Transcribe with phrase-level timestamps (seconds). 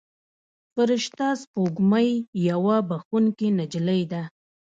[0.73, 2.09] فرشته سپوږمۍ
[2.49, 4.21] یوه بښونکې نجلۍ ده.